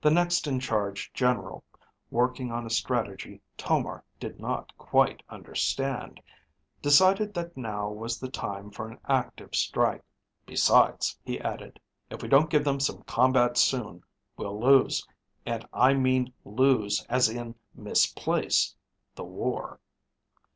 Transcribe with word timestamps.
The 0.00 0.10
next 0.10 0.48
in 0.48 0.58
charge 0.58 1.12
general, 1.12 1.62
working 2.10 2.50
on 2.50 2.66
a 2.66 2.70
strategy 2.70 3.40
Tomar 3.56 4.02
did 4.18 4.40
not 4.40 4.76
quite 4.76 5.22
understand, 5.28 6.20
decided 6.82 7.34
that 7.34 7.56
now 7.56 7.88
was 7.88 8.18
the 8.18 8.28
time 8.28 8.72
for 8.72 8.88
an 8.90 8.98
active 9.08 9.54
strike. 9.54 10.02
"Besides," 10.44 11.16
he 11.22 11.38
added, 11.40 11.78
"if 12.10 12.20
we 12.20 12.26
don't 12.26 12.50
give 12.50 12.64
them 12.64 12.80
some 12.80 13.04
combat 13.04 13.56
soon, 13.56 14.02
we'll 14.36 14.58
lose 14.58 15.06
and 15.46 15.64
I 15.72 15.94
mean 15.94 16.32
lose 16.44 17.06
as 17.08 17.28
in 17.28 17.54
'misplace' 17.76 18.74
the 19.14 19.22
war." 19.22 19.78